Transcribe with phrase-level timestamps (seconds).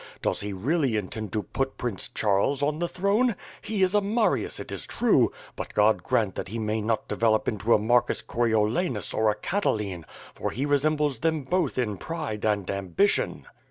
[0.23, 3.35] Does he really intend to put Prince Charles on the throne?
[3.61, 7.47] He is a ilarius, it is true; but God grant that he may not develop
[7.47, 12.67] into a Marcus Coriolanus or a Cataline, for he resembles them both in pride and
[12.71, 13.45] ambition.'